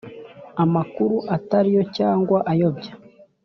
amakuru 0.63 1.15
atariyo 1.35 1.83
cyangwa 1.97 2.37
ayobya 2.51 2.93